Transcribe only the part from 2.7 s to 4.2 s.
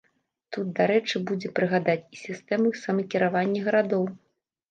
самакіравання гарадоў.